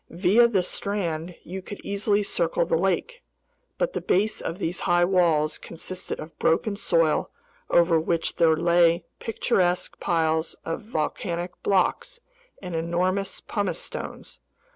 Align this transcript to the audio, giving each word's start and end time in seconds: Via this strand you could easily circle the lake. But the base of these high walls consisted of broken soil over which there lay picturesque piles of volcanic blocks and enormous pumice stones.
Via 0.09 0.47
this 0.47 0.67
strand 0.67 1.35
you 1.43 1.61
could 1.61 1.79
easily 1.83 2.23
circle 2.23 2.65
the 2.65 2.75
lake. 2.75 3.21
But 3.77 3.93
the 3.93 4.01
base 4.01 4.41
of 4.41 4.57
these 4.57 4.79
high 4.79 5.05
walls 5.05 5.59
consisted 5.59 6.19
of 6.19 6.39
broken 6.39 6.75
soil 6.75 7.29
over 7.69 7.99
which 7.99 8.37
there 8.37 8.57
lay 8.57 9.05
picturesque 9.19 9.99
piles 9.99 10.55
of 10.65 10.81
volcanic 10.81 11.51
blocks 11.61 12.19
and 12.63 12.73
enormous 12.75 13.41
pumice 13.41 13.77
stones. 13.77 14.39